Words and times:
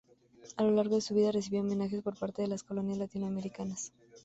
A 0.57 0.63
lo 0.63 0.71
largo 0.71 0.95
de 0.95 1.01
su 1.01 1.13
vida 1.13 1.31
recibió 1.31 1.61
homenajes 1.61 2.01
por 2.01 2.17
parte 2.17 2.41
de 2.41 2.47
las 2.47 2.63
colonias 2.63 2.97
latinoamericanas. 2.97 3.93